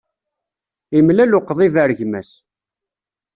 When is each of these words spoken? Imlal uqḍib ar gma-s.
Imlal 0.97 1.37
uqḍib 1.37 1.75
ar 1.83 1.91
gma-s. 1.97 2.31